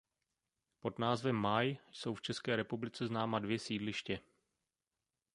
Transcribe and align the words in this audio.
Pod 0.79 0.99
názvem 0.99 1.35
Máj 1.35 1.77
jsou 1.91 2.13
v 2.15 2.21
České 2.21 2.55
republice 2.55 3.07
známa 3.07 3.39
dvě 3.39 3.59
sídliště. 3.59 4.19